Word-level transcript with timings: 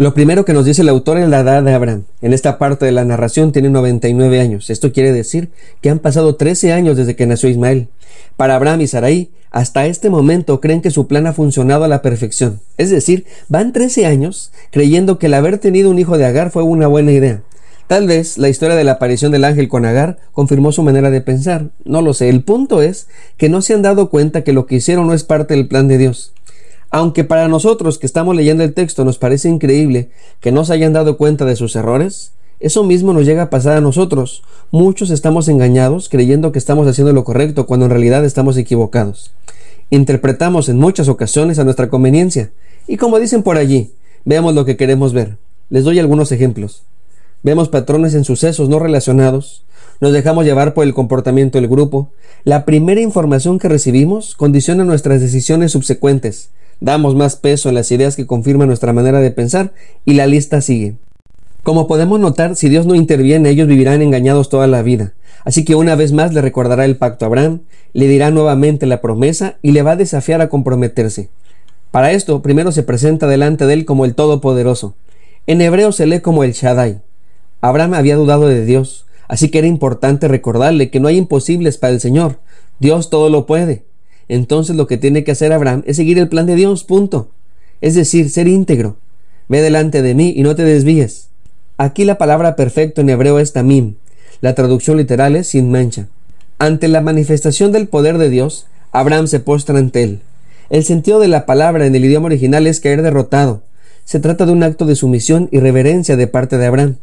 Lo 0.00 0.14
primero 0.14 0.46
que 0.46 0.54
nos 0.54 0.64
dice 0.64 0.80
el 0.80 0.88
autor 0.88 1.18
es 1.18 1.28
la 1.28 1.40
edad 1.40 1.62
de 1.62 1.74
Abraham. 1.74 2.04
En 2.22 2.32
esta 2.32 2.56
parte 2.56 2.86
de 2.86 2.92
la 2.92 3.04
narración 3.04 3.52
tiene 3.52 3.68
99 3.68 4.40
años. 4.40 4.70
Esto 4.70 4.94
quiere 4.94 5.12
decir 5.12 5.50
que 5.82 5.90
han 5.90 5.98
pasado 5.98 6.36
13 6.36 6.72
años 6.72 6.96
desde 6.96 7.16
que 7.16 7.26
nació 7.26 7.50
Ismael. 7.50 7.88
Para 8.38 8.56
Abraham 8.56 8.80
y 8.80 8.86
Sarai, 8.86 9.28
hasta 9.50 9.84
este 9.84 10.08
momento 10.08 10.58
creen 10.58 10.80
que 10.80 10.90
su 10.90 11.06
plan 11.06 11.26
ha 11.26 11.34
funcionado 11.34 11.84
a 11.84 11.88
la 11.88 12.00
perfección. 12.00 12.60
Es 12.78 12.88
decir, 12.88 13.26
van 13.50 13.74
13 13.74 14.06
años 14.06 14.52
creyendo 14.70 15.18
que 15.18 15.26
el 15.26 15.34
haber 15.34 15.58
tenido 15.58 15.90
un 15.90 15.98
hijo 15.98 16.16
de 16.16 16.24
Agar 16.24 16.50
fue 16.50 16.62
una 16.62 16.86
buena 16.86 17.12
idea. 17.12 17.42
Tal 17.86 18.06
vez 18.06 18.38
la 18.38 18.48
historia 18.48 18.76
de 18.76 18.84
la 18.84 18.92
aparición 18.92 19.32
del 19.32 19.44
ángel 19.44 19.68
con 19.68 19.84
Agar 19.84 20.16
confirmó 20.32 20.72
su 20.72 20.82
manera 20.82 21.10
de 21.10 21.20
pensar. 21.20 21.72
No 21.84 22.00
lo 22.00 22.14
sé. 22.14 22.30
El 22.30 22.42
punto 22.42 22.80
es 22.80 23.08
que 23.36 23.50
no 23.50 23.60
se 23.60 23.74
han 23.74 23.82
dado 23.82 24.08
cuenta 24.08 24.44
que 24.44 24.54
lo 24.54 24.64
que 24.64 24.76
hicieron 24.76 25.08
no 25.08 25.12
es 25.12 25.24
parte 25.24 25.52
del 25.52 25.68
plan 25.68 25.88
de 25.88 25.98
Dios. 25.98 26.32
Aunque 26.90 27.22
para 27.24 27.48
nosotros 27.48 27.98
que 27.98 28.06
estamos 28.06 28.34
leyendo 28.34 28.64
el 28.64 28.74
texto 28.74 29.04
nos 29.04 29.18
parece 29.18 29.48
increíble 29.48 30.10
que 30.40 30.50
no 30.50 30.64
se 30.64 30.72
hayan 30.72 30.92
dado 30.92 31.16
cuenta 31.16 31.44
de 31.44 31.54
sus 31.56 31.76
errores, 31.76 32.32
eso 32.58 32.84
mismo 32.84 33.12
nos 33.12 33.24
llega 33.24 33.44
a 33.44 33.50
pasar 33.50 33.76
a 33.76 33.80
nosotros. 33.80 34.42
Muchos 34.70 35.10
estamos 35.10 35.48
engañados 35.48 36.08
creyendo 36.08 36.52
que 36.52 36.58
estamos 36.58 36.86
haciendo 36.88 37.12
lo 37.12 37.24
correcto 37.24 37.66
cuando 37.66 37.86
en 37.86 37.90
realidad 37.90 38.24
estamos 38.24 38.56
equivocados. 38.56 39.30
Interpretamos 39.88 40.68
en 40.68 40.78
muchas 40.78 41.08
ocasiones 41.08 41.58
a 41.58 41.64
nuestra 41.64 41.88
conveniencia. 41.88 42.50
Y 42.86 42.96
como 42.96 43.18
dicen 43.18 43.42
por 43.42 43.56
allí, 43.56 43.92
veamos 44.24 44.54
lo 44.54 44.64
que 44.64 44.76
queremos 44.76 45.12
ver. 45.12 45.38
Les 45.68 45.84
doy 45.84 46.00
algunos 46.00 46.32
ejemplos. 46.32 46.82
Vemos 47.42 47.68
patrones 47.68 48.14
en 48.14 48.24
sucesos 48.24 48.68
no 48.68 48.78
relacionados, 48.78 49.64
nos 50.00 50.12
dejamos 50.12 50.44
llevar 50.44 50.74
por 50.74 50.84
el 50.84 50.92
comportamiento 50.92 51.58
del 51.58 51.68
grupo. 51.68 52.10
La 52.44 52.64
primera 52.64 53.00
información 53.00 53.58
que 53.58 53.68
recibimos 53.68 54.34
condiciona 54.34 54.84
nuestras 54.84 55.20
decisiones 55.20 55.72
subsecuentes. 55.72 56.50
Damos 56.80 57.14
más 57.14 57.36
peso 57.36 57.68
en 57.68 57.74
las 57.74 57.90
ideas 57.92 58.16
que 58.16 58.26
confirman 58.26 58.68
nuestra 58.68 58.94
manera 58.94 59.20
de 59.20 59.30
pensar 59.30 59.74
y 60.06 60.14
la 60.14 60.26
lista 60.26 60.62
sigue. 60.62 60.96
Como 61.62 61.86
podemos 61.86 62.18
notar, 62.18 62.56
si 62.56 62.70
Dios 62.70 62.86
no 62.86 62.94
interviene, 62.94 63.50
ellos 63.50 63.68
vivirán 63.68 64.00
engañados 64.00 64.48
toda 64.48 64.66
la 64.66 64.80
vida. 64.80 65.12
Así 65.44 65.66
que 65.66 65.74
una 65.74 65.94
vez 65.94 66.12
más 66.12 66.32
le 66.32 66.40
recordará 66.40 66.86
el 66.86 66.96
pacto 66.96 67.26
a 67.26 67.28
Abraham, 67.28 67.60
le 67.92 68.08
dirá 68.08 68.30
nuevamente 68.30 68.86
la 68.86 69.02
promesa 69.02 69.58
y 69.60 69.72
le 69.72 69.82
va 69.82 69.92
a 69.92 69.96
desafiar 69.96 70.40
a 70.40 70.48
comprometerse. 70.48 71.28
Para 71.90 72.12
esto, 72.12 72.40
primero 72.40 72.72
se 72.72 72.82
presenta 72.82 73.26
delante 73.26 73.66
de 73.66 73.74
él 73.74 73.84
como 73.84 74.06
el 74.06 74.14
Todopoderoso. 74.14 74.94
En 75.46 75.60
hebreo 75.60 75.92
se 75.92 76.06
lee 76.06 76.20
como 76.20 76.44
el 76.44 76.52
Shaddai. 76.52 77.02
Abraham 77.60 77.92
había 77.92 78.16
dudado 78.16 78.48
de 78.48 78.64
Dios, 78.64 79.04
así 79.28 79.50
que 79.50 79.58
era 79.58 79.66
importante 79.66 80.28
recordarle 80.28 80.90
que 80.90 81.00
no 81.00 81.08
hay 81.08 81.18
imposibles 81.18 81.76
para 81.76 81.92
el 81.92 82.00
Señor. 82.00 82.38
Dios 82.78 83.10
todo 83.10 83.28
lo 83.28 83.44
puede 83.44 83.89
entonces 84.30 84.76
lo 84.76 84.86
que 84.86 84.96
tiene 84.96 85.24
que 85.24 85.32
hacer 85.32 85.52
Abraham 85.52 85.82
es 85.86 85.96
seguir 85.96 86.16
el 86.16 86.28
plan 86.28 86.46
de 86.46 86.54
Dios, 86.54 86.84
punto. 86.84 87.30
Es 87.80 87.96
decir, 87.96 88.30
ser 88.30 88.46
íntegro. 88.46 88.96
Ve 89.48 89.60
delante 89.60 90.02
de 90.02 90.14
mí 90.14 90.32
y 90.36 90.44
no 90.44 90.54
te 90.54 90.62
desvíes. 90.62 91.30
Aquí 91.78 92.04
la 92.04 92.16
palabra 92.16 92.54
perfecto 92.54 93.00
en 93.00 93.10
hebreo 93.10 93.40
es 93.40 93.52
tamim. 93.52 93.96
La 94.40 94.54
traducción 94.54 94.98
literal 94.98 95.34
es 95.34 95.48
sin 95.48 95.72
mancha. 95.72 96.06
Ante 96.60 96.86
la 96.86 97.00
manifestación 97.00 97.72
del 97.72 97.88
poder 97.88 98.18
de 98.18 98.30
Dios, 98.30 98.68
Abraham 98.92 99.26
se 99.26 99.40
postra 99.40 99.76
ante 99.76 100.04
él. 100.04 100.20
El 100.68 100.84
sentido 100.84 101.18
de 101.18 101.26
la 101.26 101.44
palabra 101.44 101.84
en 101.84 101.96
el 101.96 102.04
idioma 102.04 102.26
original 102.26 102.68
es 102.68 102.78
caer 102.78 103.02
derrotado. 103.02 103.64
Se 104.04 104.20
trata 104.20 104.46
de 104.46 104.52
un 104.52 104.62
acto 104.62 104.86
de 104.86 104.94
sumisión 104.94 105.48
y 105.50 105.58
reverencia 105.58 106.16
de 106.16 106.28
parte 106.28 106.56
de 106.56 106.66
Abraham. 106.66 106.98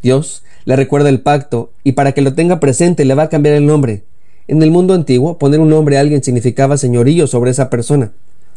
Dios 0.00 0.44
le 0.64 0.76
recuerda 0.76 1.08
el 1.08 1.22
pacto 1.22 1.72
y 1.82 1.92
para 1.92 2.12
que 2.12 2.22
lo 2.22 2.34
tenga 2.34 2.60
presente 2.60 3.04
le 3.04 3.14
va 3.14 3.24
a 3.24 3.28
cambiar 3.28 3.56
el 3.56 3.66
nombre. 3.66 4.04
En 4.48 4.62
el 4.62 4.70
mundo 4.70 4.94
antiguo, 4.94 5.36
poner 5.36 5.60
un 5.60 5.68
nombre 5.68 5.98
a 5.98 6.00
alguien 6.00 6.24
significaba 6.24 6.78
señorío 6.78 7.26
sobre 7.26 7.50
esa 7.50 7.68
persona. 7.68 8.12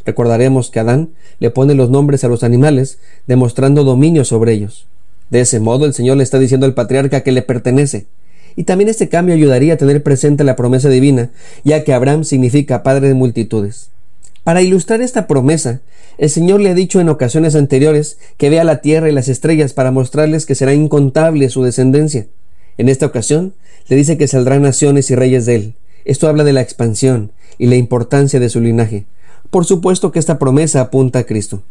Recordaremos 0.05 0.71
que 0.71 0.79
Adán 0.79 1.09
le 1.39 1.49
pone 1.49 1.75
los 1.75 1.89
nombres 1.89 2.23
a 2.23 2.29
los 2.29 2.43
animales, 2.43 2.97
demostrando 3.27 3.83
dominio 3.83 4.23
sobre 4.23 4.53
ellos. 4.53 4.87
De 5.29 5.41
ese 5.41 5.59
modo, 5.59 5.85
el 5.85 5.93
Señor 5.93 6.15
le 6.15 6.23
está 6.23 6.39
diciendo 6.39 6.65
al 6.65 6.73
patriarca 6.73 7.23
que 7.23 7.33
le 7.33 7.41
pertenece. 7.41 8.05
Y 8.55 8.63
también 8.63 8.89
este 8.89 9.09
cambio 9.09 9.35
ayudaría 9.35 9.73
a 9.73 9.77
tener 9.77 10.01
presente 10.01 10.45
la 10.45 10.55
promesa 10.55 10.87
divina, 10.87 11.29
ya 11.65 11.83
que 11.83 11.93
Abraham 11.93 12.23
significa 12.23 12.83
padre 12.83 13.09
de 13.09 13.13
multitudes. 13.13 13.89
Para 14.45 14.61
ilustrar 14.61 15.01
esta 15.01 15.27
promesa, 15.27 15.81
el 16.17 16.29
Señor 16.29 16.61
le 16.61 16.69
ha 16.69 16.73
dicho 16.73 17.01
en 17.01 17.09
ocasiones 17.09 17.53
anteriores 17.55 18.17
que 18.37 18.49
vea 18.49 18.63
la 18.63 18.79
tierra 18.79 19.09
y 19.09 19.13
las 19.13 19.27
estrellas 19.27 19.73
para 19.73 19.91
mostrarles 19.91 20.45
que 20.45 20.55
será 20.55 20.73
incontable 20.73 21.49
su 21.49 21.63
descendencia. 21.63 22.27
En 22.77 22.87
esta 22.87 23.05
ocasión, 23.05 23.53
le 23.89 23.97
dice 23.97 24.17
que 24.17 24.29
saldrán 24.29 24.61
naciones 24.61 25.11
y 25.11 25.15
reyes 25.15 25.45
de 25.45 25.55
él. 25.55 25.75
Esto 26.05 26.27
habla 26.27 26.43
de 26.43 26.53
la 26.53 26.61
expansión 26.61 27.31
y 27.57 27.67
la 27.67 27.75
importancia 27.75 28.39
de 28.39 28.49
su 28.49 28.59
linaje. 28.59 29.05
Por 29.49 29.65
supuesto 29.65 30.11
que 30.11 30.19
esta 30.19 30.39
promesa 30.39 30.81
apunta 30.81 31.19
a 31.19 31.23
Cristo. 31.23 31.61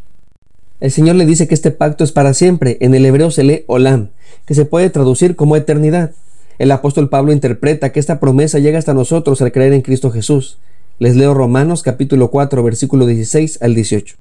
El 0.81 0.91
Señor 0.91 1.17
le 1.17 1.27
dice 1.27 1.47
que 1.47 1.55
este 1.55 1.71
pacto 1.71 2.05
es 2.05 2.13
para 2.13 2.33
siempre. 2.35 2.79
En 2.81 2.95
el 2.95 3.05
hebreo 3.05 3.31
se 3.31 3.45
lee 3.45 3.65
olam, 3.67 4.11
que 4.47 4.55
se 4.55 4.65
puede 4.65 4.91
traducir 4.91 5.37
como 5.37 5.57
eternidad. 5.57 6.13
El 6.59 6.73
apóstol 6.73 7.09
Pablo 7.09 7.33
interpreta 7.33 7.91
que 7.91 8.01
esta 8.01 8.21
promesa 8.21 8.59
llega 8.59 8.79
hasta 8.79 8.95
nosotros 8.95 9.41
al 9.43 9.53
creer 9.53 9.73
en 9.73 9.83
Cristo 9.83 10.11
Jesús. 10.11 10.59
Les 10.99 11.17
leo 11.17 11.33
Romanos 11.33 11.83
capítulo 11.83 12.31
4 12.31 12.63
versículo 12.63 13.07
16 13.07 13.63
al 13.63 13.75
18. 13.75 14.17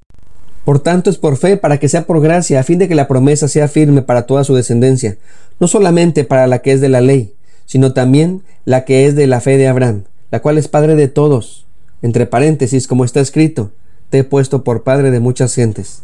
Por 0.64 0.80
tanto 0.80 1.10
es 1.10 1.18
por 1.18 1.36
fe 1.38 1.58
para 1.58 1.80
que 1.80 1.90
sea 1.90 2.06
por 2.06 2.22
gracia, 2.22 2.60
a 2.60 2.64
fin 2.64 2.80
de 2.80 2.88
que 2.88 2.96
la 2.96 3.08
promesa 3.08 3.48
sea 3.48 3.68
firme 3.68 4.02
para 4.02 4.26
toda 4.26 4.44
su 4.44 4.56
descendencia, 4.56 5.18
no 5.60 5.68
solamente 5.68 6.24
para 6.24 6.48
la 6.48 6.60
que 6.60 6.72
es 6.72 6.80
de 6.80 6.90
la 6.90 7.02
ley, 7.02 7.34
sino 7.70 7.94
también 7.94 8.42
la 8.66 8.84
que 8.84 9.06
es 9.06 9.16
de 9.16 9.28
la 9.28 9.42
fe 9.42 9.56
de 9.58 9.68
Abraham, 9.68 10.06
la 10.32 10.42
cual 10.42 10.58
es 10.58 10.68
padre 10.68 10.96
de 10.96 11.08
todos. 11.08 11.68
Entre 12.02 12.26
paréntesis, 12.26 12.88
como 12.88 13.06
está 13.06 13.20
escrito, 13.20 13.70
te 14.10 14.18
he 14.18 14.24
puesto 14.24 14.64
por 14.64 14.82
padre 14.82 15.12
de 15.12 15.20
muchas 15.20 15.54
gentes. 15.54 16.02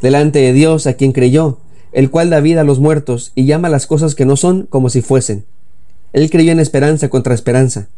Delante 0.00 0.38
de 0.38 0.52
Dios, 0.52 0.86
a 0.86 0.92
quien 0.92 1.10
creyó, 1.10 1.58
el 1.90 2.12
cual 2.12 2.30
da 2.30 2.38
vida 2.38 2.60
a 2.60 2.64
los 2.64 2.78
muertos 2.78 3.32
y 3.34 3.46
llama 3.46 3.68
las 3.68 3.88
cosas 3.88 4.14
que 4.14 4.26
no 4.26 4.36
son 4.36 4.66
como 4.70 4.90
si 4.90 5.02
fuesen. 5.02 5.44
Él 6.12 6.30
creyó 6.30 6.52
en 6.52 6.60
esperanza 6.60 7.08
contra 7.08 7.34
esperanza, 7.34 7.88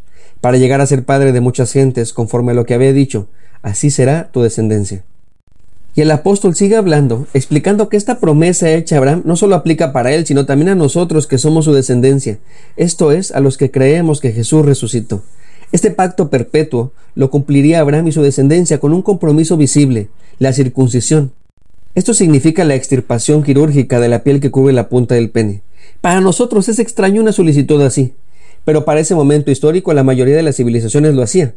para 0.41 0.57
llegar 0.57 0.81
a 0.81 0.87
ser 0.87 1.05
padre 1.05 1.33
de 1.33 1.43
muchas 1.43 1.73
gentes, 1.73 2.15
conforme 2.15 2.53
a 2.53 2.55
lo 2.55 2.65
que 2.65 2.73
había 2.73 2.95
dicho, 2.95 3.29
así 3.61 3.91
será 3.91 4.33
tu 4.33 4.41
descendencia. 4.41 5.05
Y 5.95 6.03
el 6.03 6.11
apóstol 6.11 6.55
sigue 6.55 6.77
hablando, 6.77 7.27
explicando 7.35 7.89
que 7.89 7.97
esta 7.97 8.21
promesa 8.21 8.71
hecha 8.71 8.95
a 8.95 8.99
Abraham 8.99 9.23
no 9.25 9.37
solo 9.37 9.57
aplica 9.57 9.93
para 9.93 10.13
él, 10.13 10.25
sino 10.25 10.47
también 10.47 10.69
a 10.69 10.75
nosotros 10.75 11.27
que 11.27 11.39
somos 11.39 11.65
su 11.65 11.73
descendencia, 11.73 12.39
esto 12.77 13.11
es, 13.11 13.33
a 13.33 13.41
los 13.41 13.59
que 13.59 13.71
creemos 13.71 14.21
que 14.21 14.33
Jesús 14.33 14.65
resucitó. 14.65 15.23
Este 15.73 15.91
pacto 15.91 16.31
perpetuo 16.31 16.93
lo 17.15 17.31
cumpliría 17.31 17.81
Abraham 17.81 18.09
y 18.09 18.13
su 18.13 18.23
descendencia 18.23 18.79
con 18.79 18.93
un 18.93 19.03
compromiso 19.03 19.57
visible, 19.57 20.09
la 20.39 20.53
circuncisión. 20.53 21.33
Esto 21.95 22.15
significa 22.15 22.65
la 22.65 22.77
extirpación 22.77 23.43
quirúrgica 23.43 23.99
de 23.99 24.09
la 24.09 24.23
piel 24.23 24.41
que 24.41 24.51
cubre 24.51 24.73
la 24.73 24.89
punta 24.89 25.17
del 25.17 25.31
pene. 25.31 25.63
Para 26.01 26.21
nosotros 26.21 26.69
es 26.69 26.79
extraño 26.79 27.21
una 27.21 27.33
solicitud 27.33 27.83
así, 27.83 28.15
pero 28.65 28.85
para 28.85 29.01
ese 29.01 29.15
momento 29.15 29.51
histórico 29.51 29.93
la 29.93 30.05
mayoría 30.05 30.37
de 30.37 30.43
las 30.43 30.57
civilizaciones 30.57 31.15
lo 31.15 31.23
hacía. 31.23 31.55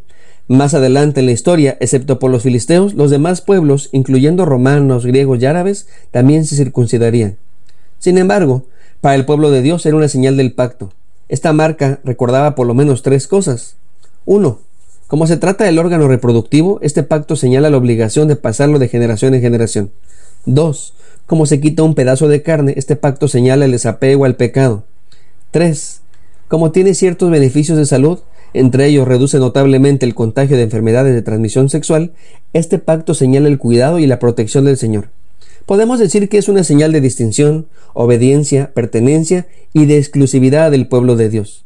Más 0.47 0.73
adelante 0.73 1.21
en 1.21 1.27
la 1.27 1.31
historia, 1.31 1.77
excepto 1.79 2.19
por 2.19 2.29
los 2.29 2.43
filisteos, 2.43 2.95
los 2.95 3.09
demás 3.09 3.41
pueblos, 3.41 3.89
incluyendo 3.93 4.45
romanos, 4.45 5.05
griegos 5.05 5.41
y 5.41 5.45
árabes, 5.45 5.87
también 6.11 6.45
se 6.45 6.57
circuncidarían. 6.57 7.37
Sin 7.97 8.17
embargo, 8.17 8.65
para 8.99 9.15
el 9.15 9.25
pueblo 9.25 9.51
de 9.51 9.61
Dios 9.61 9.85
era 9.85 9.95
una 9.95 10.09
señal 10.09 10.35
del 10.35 10.53
pacto. 10.53 10.91
Esta 11.29 11.53
marca 11.53 11.99
recordaba 12.03 12.55
por 12.55 12.67
lo 12.67 12.73
menos 12.73 13.01
tres 13.01 13.27
cosas. 13.27 13.77
Uno, 14.25 14.59
Como 15.07 15.27
se 15.27 15.37
trata 15.37 15.63
del 15.63 15.77
órgano 15.77 16.07
reproductivo, 16.07 16.79
este 16.81 17.03
pacto 17.03 17.35
señala 17.35 17.69
la 17.69 17.77
obligación 17.77 18.27
de 18.27 18.35
pasarlo 18.35 18.79
de 18.79 18.87
generación 18.87 19.35
en 19.35 19.41
generación. 19.41 19.91
2. 20.45 20.93
Como 21.27 21.45
se 21.45 21.61
quita 21.61 21.83
un 21.83 21.93
pedazo 21.93 22.27
de 22.27 22.41
carne, 22.41 22.73
este 22.77 22.95
pacto 22.95 23.27
señala 23.27 23.65
el 23.65 23.71
desapego 23.71 24.25
al 24.25 24.35
pecado. 24.35 24.85
3. 25.51 26.01
Como 26.47 26.71
tiene 26.71 26.95
ciertos 26.95 27.29
beneficios 27.29 27.77
de 27.77 27.85
salud, 27.85 28.19
entre 28.53 28.87
ellos 28.87 29.07
reduce 29.07 29.39
notablemente 29.39 30.05
el 30.05 30.15
contagio 30.15 30.57
de 30.57 30.63
enfermedades 30.63 31.13
de 31.13 31.21
transmisión 31.21 31.69
sexual, 31.69 32.13
este 32.53 32.79
pacto 32.79 33.13
señala 33.13 33.47
el 33.47 33.57
cuidado 33.57 33.99
y 33.99 34.07
la 34.07 34.19
protección 34.19 34.65
del 34.65 34.77
Señor. 34.77 35.09
Podemos 35.65 35.99
decir 35.99 36.29
que 36.29 36.37
es 36.37 36.49
una 36.49 36.63
señal 36.63 36.91
de 36.91 37.01
distinción, 37.01 37.67
obediencia, 37.93 38.73
pertenencia 38.73 39.47
y 39.71 39.85
de 39.85 39.97
exclusividad 39.97 40.71
del 40.71 40.87
pueblo 40.87 41.15
de 41.15 41.29
Dios. 41.29 41.65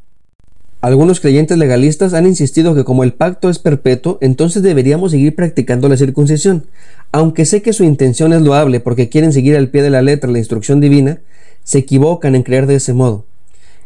Algunos 0.79 1.19
creyentes 1.19 1.57
legalistas 1.57 2.13
han 2.13 2.27
insistido 2.27 2.75
que 2.75 2.83
como 2.83 3.03
el 3.03 3.13
pacto 3.13 3.49
es 3.49 3.57
perpetuo, 3.57 4.19
entonces 4.21 4.61
deberíamos 4.61 5.11
seguir 5.11 5.35
practicando 5.35 5.89
la 5.89 5.97
circuncisión. 5.97 6.67
Aunque 7.11 7.45
sé 7.45 7.63
que 7.63 7.73
su 7.73 7.83
intención 7.83 8.31
es 8.31 8.43
loable 8.43 8.79
porque 8.79 9.09
quieren 9.09 9.33
seguir 9.33 9.57
al 9.57 9.69
pie 9.69 9.81
de 9.81 9.89
la 9.89 10.03
letra 10.03 10.29
la 10.29 10.37
instrucción 10.37 10.79
divina, 10.79 11.19
se 11.63 11.79
equivocan 11.79 12.35
en 12.35 12.43
creer 12.43 12.67
de 12.67 12.75
ese 12.75 12.93
modo. 12.93 13.25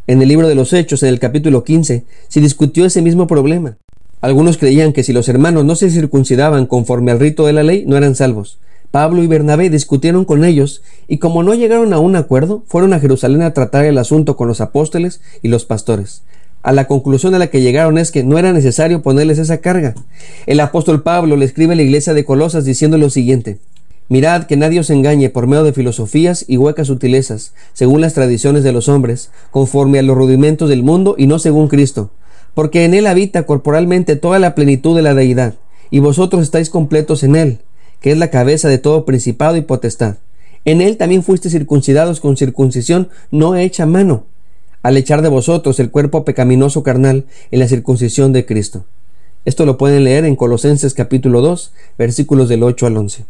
En 0.07 0.19
el 0.19 0.30
libro 0.30 0.48
de 0.48 0.56
los 0.56 0.74
Hechos, 0.74 1.03
en 1.03 1.09
el 1.09 1.19
capítulo 1.19 1.63
15, 1.63 2.06
se 2.27 2.39
discutió 2.42 2.86
ese 2.86 3.03
mismo 3.03 3.27
problema. 3.27 3.77
Algunos 4.19 4.57
creían 4.57 4.94
que 4.94 5.03
si 5.03 5.13
los 5.13 5.30
hermanos 5.30 5.63
no 5.63 5.75
se 5.75 5.92
circuncidaban 5.92 6.65
conforme 6.65 7.12
al 7.12 7.19
rito 7.19 7.45
de 7.45 7.53
la 7.53 7.62
ley, 7.62 7.83
no 7.86 7.98
eran 7.98 8.15
salvos. 8.15 8.57
Pablo 8.89 9.21
y 9.21 9.27
Bernabé 9.27 9.69
discutieron 9.69 10.25
con 10.25 10.44
ellos 10.44 10.81
y 11.07 11.19
como 11.19 11.44
no 11.44 11.53
llegaron 11.53 11.94
a 11.94 12.00
un 12.00 12.15
acuerdo, 12.15 12.63
fueron 12.65 12.94
a 12.94 13.00
Jerusalén 13.00 13.44
a 13.44 13.53
tratar 13.53 13.86
el 13.86 14.00
asunto 14.00 14.36
con 14.36 14.48
los 14.48 14.59
apóstoles 14.59 15.21
y 15.44 15.50
los 15.50 15.65
pastores. 15.65 16.24
A 16.63 16.71
la 16.71 16.88
conclusión 16.88 17.36
a 17.36 17.39
la 17.39 17.48
que 17.48 17.62
llegaron 17.62 18.00
es 18.00 18.12
que 18.12 18.24
no 18.24 18.39
era 18.39 18.53
necesario 18.53 19.03
ponerles 19.03 19.38
esa 19.38 19.59
carga. 19.59 19.94
El 20.48 20.59
apóstol 20.62 21.03
Pablo 21.03 21.36
le 21.36 21.45
escribe 21.45 21.74
a 21.74 21.75
la 21.75 21.83
iglesia 21.83 22.15
de 22.15 22.25
Colosas 22.25 22.65
diciendo 22.65 22.98
lo 22.98 23.12
siguiente 23.12 23.59
Mirad 24.11 24.43
que 24.43 24.57
nadie 24.57 24.81
os 24.81 24.89
engañe 24.89 25.29
por 25.29 25.47
medio 25.47 25.63
de 25.63 25.71
filosofías 25.71 26.43
y 26.45 26.57
huecas 26.57 26.87
sutilezas, 26.87 27.53
según 27.71 28.01
las 28.01 28.13
tradiciones 28.13 28.61
de 28.65 28.73
los 28.73 28.89
hombres, 28.89 29.31
conforme 29.51 29.99
a 29.99 30.01
los 30.01 30.17
rudimentos 30.17 30.67
del 30.67 30.83
mundo 30.83 31.15
y 31.17 31.27
no 31.27 31.39
según 31.39 31.69
Cristo, 31.69 32.11
porque 32.53 32.83
en 32.83 32.93
él 32.93 33.07
habita 33.07 33.43
corporalmente 33.43 34.17
toda 34.17 34.37
la 34.37 34.53
plenitud 34.53 34.97
de 34.97 35.01
la 35.01 35.13
deidad, 35.13 35.53
y 35.91 35.99
vosotros 35.99 36.41
estáis 36.41 36.69
completos 36.69 37.23
en 37.23 37.37
él, 37.37 37.59
que 38.01 38.11
es 38.11 38.17
la 38.17 38.29
cabeza 38.29 38.67
de 38.67 38.79
todo 38.79 39.05
principado 39.05 39.55
y 39.55 39.61
potestad. 39.61 40.17
En 40.65 40.81
él 40.81 40.97
también 40.97 41.23
fuisteis 41.23 41.53
circuncidados 41.53 42.19
con 42.19 42.35
circuncisión 42.35 43.07
no 43.31 43.55
hecha 43.55 43.85
mano, 43.85 44.25
al 44.83 44.97
echar 44.97 45.21
de 45.21 45.29
vosotros 45.29 45.79
el 45.79 45.89
cuerpo 45.89 46.25
pecaminoso 46.25 46.83
carnal 46.83 47.23
en 47.49 47.59
la 47.59 47.67
circuncisión 47.69 48.33
de 48.33 48.45
Cristo. 48.45 48.83
Esto 49.45 49.65
lo 49.65 49.77
pueden 49.77 50.03
leer 50.03 50.25
en 50.25 50.35
Colosenses 50.35 50.93
capítulo 50.93 51.39
2, 51.39 51.71
versículos 51.97 52.49
del 52.49 52.63
8 52.63 52.87
al 52.87 52.97
11. 52.97 53.23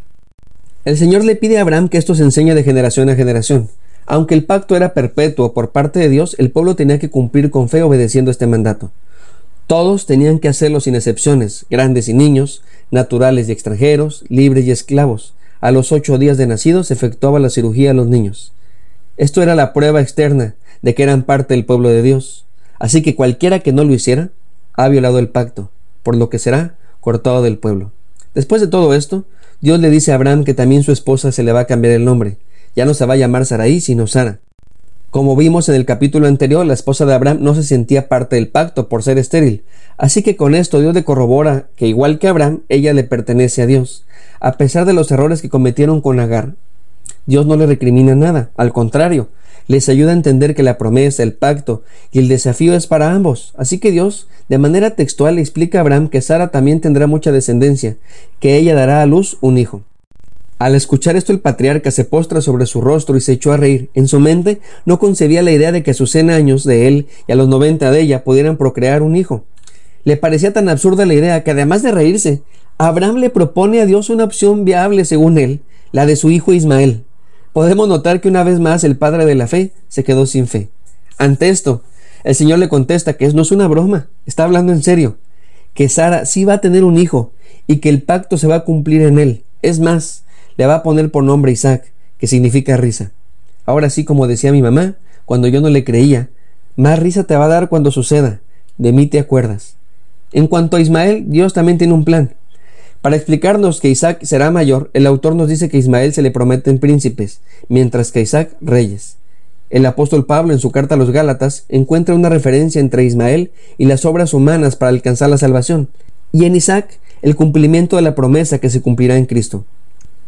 El 0.84 0.98
Señor 0.98 1.24
le 1.24 1.36
pide 1.36 1.60
a 1.60 1.62
Abraham 1.62 1.90
que 1.90 2.00
esto 2.00 2.16
se 2.16 2.24
enseñe 2.24 2.56
de 2.56 2.64
generación 2.64 3.08
a 3.10 3.16
generación. 3.16 3.70
Aunque 4.08 4.34
el 4.34 4.46
pacto 4.46 4.76
era 4.76 4.96
perpetuo 4.96 5.54
por 5.54 5.70
parte 5.70 6.00
de 6.00 6.10
Dios, 6.10 6.36
el 6.40 6.50
pueblo 6.50 6.76
tenía 6.76 6.98
que 6.98 7.12
cumplir 7.12 7.52
con 7.52 7.70
fe 7.70 7.84
obedeciendo 7.84 8.32
este 8.32 8.48
mandato. 8.48 8.90
Todos 9.68 10.08
tenían 10.08 10.40
que 10.40 10.48
hacerlo 10.48 10.82
sin 10.82 10.96
excepciones, 10.96 11.68
grandes 11.70 12.10
y 12.10 12.16
niños, 12.16 12.64
naturales 12.90 13.48
y 13.48 13.52
extranjeros, 13.52 14.26
libres 14.28 14.66
y 14.66 14.72
esclavos. 14.72 15.36
A 15.60 15.70
los 15.70 15.92
ocho 15.92 16.18
días 16.18 16.40
de 16.40 16.48
nacidos 16.48 16.88
se 16.88 16.96
efectuaba 16.96 17.40
la 17.40 17.52
cirugía 17.52 17.92
a 17.92 17.94
los 17.94 18.08
niños. 18.08 18.52
Esto 19.18 19.44
era 19.44 19.54
la 19.54 19.74
prueba 19.74 20.02
externa 20.02 20.56
de 20.82 20.96
que 20.96 21.04
eran 21.04 21.22
parte 21.22 21.54
del 21.54 21.64
pueblo 21.64 21.90
de 21.90 22.02
Dios. 22.02 22.46
Así 22.80 23.04
que 23.04 23.16
cualquiera 23.16 23.60
que 23.60 23.72
no 23.72 23.84
lo 23.84 23.94
hiciera, 23.94 24.32
ha 24.74 24.90
violado 24.90 25.20
el 25.20 25.30
pacto, 25.30 25.70
por 26.02 26.16
lo 26.16 26.30
que 26.30 26.40
será 26.40 26.76
cortado 27.02 27.44
del 27.44 27.60
pueblo. 27.60 27.92
Después 28.34 28.62
de 28.62 28.68
todo 28.68 28.94
esto, 28.94 29.26
Dios 29.60 29.80
le 29.80 29.90
dice 29.90 30.12
a 30.12 30.16
Abraham 30.16 30.44
que 30.44 30.54
también 30.54 30.84
su 30.84 30.92
esposa 30.92 31.32
se 31.32 31.44
le 31.44 31.52
va 31.52 31.62
a 31.62 31.68
cambiar 31.68 31.94
el 31.94 32.06
nombre. 32.06 32.38
Ya 32.76 32.86
no 32.86 32.94
se 32.94 33.06
va 33.06 33.16
a 33.16 33.18
llamar 33.18 33.46
Saraí, 33.46 33.82
sino 33.82 34.08
Sara. 34.08 34.40
Como 35.10 35.36
vimos 35.36 35.68
en 35.68 35.76
el 35.76 35.86
capítulo 35.86 36.28
anterior, 36.28 36.66
la 36.66 36.74
esposa 36.74 37.06
de 37.06 37.14
Abraham 37.14 37.40
no 37.42 37.54
se 37.54 37.64
sentía 37.64 38.08
parte 38.08 38.38
del 38.38 38.48
pacto 38.48 38.88
por 38.88 39.04
ser 39.04 39.18
estéril. 39.18 39.66
Así 39.98 40.24
que 40.24 40.38
con 40.38 40.56
esto 40.56 40.80
Dios 40.80 40.94
le 40.94 41.04
corrobora 41.04 41.68
que 41.76 41.88
igual 41.88 42.18
que 42.18 42.30
Abraham, 42.30 42.62
ella 42.70 42.94
le 42.94 43.04
pertenece 43.04 43.62
a 43.62 43.66
Dios. 43.66 44.06
A 44.40 44.54
pesar 44.54 44.86
de 44.86 44.94
los 44.94 45.12
errores 45.12 45.42
que 45.42 45.50
cometieron 45.50 46.00
con 46.00 46.22
Agar, 46.22 46.56
Dios 47.26 47.46
no 47.46 47.58
le 47.58 47.66
recrimina 47.66 48.16
nada. 48.16 48.52
Al 48.56 48.72
contrario, 48.72 49.28
les 49.68 49.90
ayuda 49.90 50.12
a 50.12 50.16
entender 50.16 50.56
que 50.56 50.64
la 50.64 50.78
promesa, 50.78 51.24
el 51.24 51.34
pacto 51.34 51.84
y 52.12 52.20
el 52.20 52.28
desafío 52.28 52.76
es 52.76 52.88
para 52.88 53.14
ambos. 53.14 53.54
Así 53.58 53.80
que 53.80 53.92
Dios, 53.92 54.28
de 54.50 54.58
manera 54.58 54.92
textual, 54.92 55.36
le 55.36 55.42
explica 55.42 55.78
a 55.78 55.82
Abraham 55.82 56.10
que 56.10 56.22
Sara 56.22 56.50
también 56.50 56.82
tendrá 56.82 57.08
mucha 57.08 57.32
descendencia, 57.32 57.98
que 58.40 58.58
ella 58.58 58.76
dará 58.76 59.02
a 59.02 59.06
luz 59.06 59.38
un 59.42 59.58
hijo. 59.58 59.84
Al 60.62 60.76
escuchar 60.76 61.16
esto 61.16 61.32
el 61.32 61.40
patriarca 61.40 61.90
se 61.90 62.06
postra 62.06 62.40
sobre 62.40 62.68
su 62.68 62.82
rostro 62.82 63.18
y 63.18 63.22
se 63.22 63.32
echó 63.32 63.52
a 63.52 63.58
reír. 63.58 63.90
En 63.96 64.08
su 64.08 64.20
mente 64.20 64.62
no 64.86 65.00
concebía 65.00 65.42
la 65.42 65.52
idea 65.52 65.72
de 65.72 65.82
que 65.82 65.90
a 65.90 65.96
sus 65.96 66.12
cien 66.12 66.30
años 66.30 66.64
de 66.66 66.88
él 66.88 67.08
y 67.28 67.32
a 67.32 67.36
los 67.36 67.48
noventa 67.48 67.90
de 67.90 68.02
ella 68.02 68.24
pudieran 68.24 68.58
procrear 68.58 69.02
un 69.02 69.16
hijo. 69.16 69.44
Le 70.04 70.18
parecía 70.18 70.54
tan 70.54 70.70
absurda 70.70 71.08
la 71.08 71.16
idea 71.16 71.44
que 71.44 71.50
además 71.50 71.82
de 71.82 71.92
reírse, 71.92 72.44
Abraham 72.78 73.16
le 73.16 73.32
propone 73.32 73.82
a 73.82 73.88
Dios 73.88 74.12
una 74.12 74.24
opción 74.24 74.64
viable 74.64 75.04
según 75.06 75.40
él, 75.40 75.62
la 75.92 76.06
de 76.06 76.16
su 76.16 76.30
hijo 76.30 76.54
Ismael. 76.54 77.06
Podemos 77.54 77.88
notar 77.88 78.22
que 78.22 78.30
una 78.30 78.44
vez 78.44 78.60
más 78.60 78.84
el 78.84 78.96
padre 78.96 79.26
de 79.26 79.36
la 79.36 79.48
fe 79.48 79.72
se 79.90 80.04
quedó 80.04 80.26
sin 80.26 80.48
fe. 80.48 80.70
Ante 81.18 81.50
esto, 81.50 81.84
el 82.24 82.36
Señor 82.36 82.60
le 82.60 82.70
contesta 82.70 83.14
que 83.14 83.28
no 83.34 83.42
es 83.42 83.52
una 83.52 83.68
broma, 83.68 84.08
está 84.26 84.44
hablando 84.44 84.72
en 84.72 84.84
serio, 84.84 85.18
que 85.74 85.90
Sara 85.90 86.26
sí 86.26 86.46
va 86.46 86.54
a 86.54 86.62
tener 86.62 86.84
un 86.84 86.98
hijo 86.98 87.32
y 87.68 87.78
que 87.78 87.90
el 87.90 88.04
pacto 88.04 88.38
se 88.38 88.48
va 88.48 88.56
a 88.56 88.64
cumplir 88.64 89.02
en 89.02 89.20
él. 89.20 89.44
Es 89.62 89.80
más, 89.80 90.24
le 90.56 90.66
va 90.66 90.76
a 90.76 90.84
poner 90.84 91.12
por 91.12 91.24
nombre 91.24 91.52
Isaac, 91.52 91.92
que 92.18 92.28
significa 92.28 92.78
risa. 92.78 93.12
Ahora 93.66 93.90
sí, 93.90 94.06
como 94.06 94.28
decía 94.28 94.52
mi 94.52 94.62
mamá, 94.62 94.96
cuando 95.26 95.48
yo 95.48 95.62
no 95.62 95.70
le 95.70 95.84
creía, 95.84 96.30
más 96.76 97.00
risa 97.00 97.26
te 97.26 97.36
va 97.36 97.46
a 97.46 97.50
dar 97.50 97.70
cuando 97.70 97.92
suceda, 97.92 98.40
de 98.78 98.94
mí 98.94 99.08
te 99.08 99.20
acuerdas. 99.20 99.76
En 100.32 100.48
cuanto 100.48 100.78
a 100.78 100.82
Ismael, 100.82 101.26
Dios 101.28 101.54
también 101.54 101.78
tiene 101.78 101.94
un 101.94 102.06
plan. 102.06 102.34
Para 103.02 103.16
explicarnos 103.16 103.82
que 103.82 103.90
Isaac 103.90 104.20
será 104.24 104.52
mayor, 104.52 104.92
el 104.94 105.08
autor 105.08 105.34
nos 105.34 105.50
dice 105.50 105.70
que 105.70 105.78
Ismael 105.80 106.14
se 106.14 106.22
le 106.22 106.30
prometen 106.30 106.78
príncipes, 106.78 107.42
mientras 107.68 108.12
que 108.12 108.22
Isaac 108.22 108.56
reyes. 108.62 109.18
El 109.72 109.88
apóstol 109.88 110.28
Pablo 110.28 110.54
en 110.54 110.60
su 110.60 110.70
carta 110.72 110.94
a 110.94 110.98
los 111.00 111.10
Gálatas 111.10 111.66
encuentra 111.68 112.14
una 112.14 112.30
referencia 112.30 112.80
entre 112.80 113.04
Ismael 113.04 113.52
y 113.80 113.86
las 113.86 114.06
obras 114.06 114.36
humanas 114.36 114.76
para 114.76 114.90
alcanzar 114.90 115.32
la 115.32 115.40
salvación, 115.40 115.90
y 116.32 116.46
en 116.46 116.56
Isaac 116.56 117.00
el 117.24 117.36
cumplimiento 117.36 117.96
de 117.96 118.04
la 118.04 118.14
promesa 118.14 118.60
que 118.60 118.70
se 118.70 118.82
cumplirá 118.82 119.18
en 119.18 119.26
Cristo. 119.26 119.66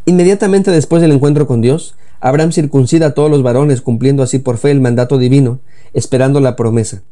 Inmediatamente 0.06 0.72
después 0.72 1.02
del 1.02 1.12
encuentro 1.12 1.46
con 1.46 1.62
Dios, 1.62 1.94
Abraham 2.22 2.54
circuncida 2.54 3.08
a 3.08 3.14
todos 3.14 3.30
los 3.30 3.44
varones 3.44 3.82
cumpliendo 3.82 4.24
así 4.24 4.40
por 4.40 4.58
fe 4.58 4.72
el 4.72 4.82
mandato 4.82 5.20
divino, 5.20 5.60
esperando 5.94 6.40
la 6.40 6.56
promesa. 6.56 7.04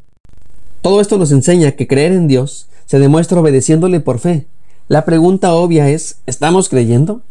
Todo 0.80 1.00
esto 1.00 1.18
nos 1.18 1.30
enseña 1.30 1.72
que 1.72 1.86
creer 1.86 2.12
en 2.12 2.26
Dios 2.26 2.66
se 2.86 2.98
demuestra 2.98 3.38
obedeciéndole 3.38 4.00
por 4.00 4.18
fe. 4.18 4.46
La 4.88 5.04
pregunta 5.04 5.54
obvia 5.54 5.88
es, 5.88 6.18
¿estamos 6.26 6.68
creyendo? 6.68 7.22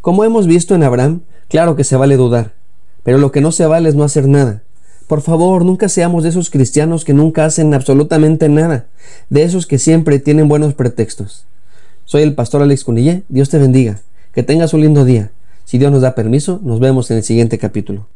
Como 0.00 0.24
hemos 0.24 0.46
visto 0.46 0.74
en 0.74 0.82
Abraham, 0.82 1.20
claro 1.48 1.76
que 1.76 1.84
se 1.84 1.96
vale 1.96 2.16
dudar, 2.16 2.54
pero 3.02 3.18
lo 3.18 3.32
que 3.32 3.40
no 3.40 3.52
se 3.52 3.66
vale 3.66 3.88
es 3.88 3.94
no 3.94 4.04
hacer 4.04 4.26
nada. 4.26 4.62
Por 5.06 5.22
favor, 5.22 5.64
nunca 5.64 5.88
seamos 5.88 6.22
de 6.22 6.28
esos 6.28 6.50
cristianos 6.50 7.04
que 7.04 7.14
nunca 7.14 7.44
hacen 7.44 7.72
absolutamente 7.72 8.48
nada, 8.48 8.86
de 9.30 9.42
esos 9.44 9.66
que 9.66 9.78
siempre 9.78 10.18
tienen 10.18 10.48
buenos 10.48 10.74
pretextos. 10.74 11.46
Soy 12.04 12.22
el 12.22 12.34
pastor 12.34 12.62
Alex 12.62 12.84
Cunillé, 12.84 13.22
Dios 13.28 13.48
te 13.48 13.58
bendiga. 13.58 14.00
Que 14.34 14.42
tengas 14.42 14.74
un 14.74 14.82
lindo 14.82 15.04
día. 15.04 15.30
Si 15.64 15.78
Dios 15.78 15.90
nos 15.90 16.02
da 16.02 16.14
permiso, 16.14 16.60
nos 16.62 16.80
vemos 16.80 17.10
en 17.10 17.18
el 17.18 17.22
siguiente 17.22 17.58
capítulo. 17.58 18.06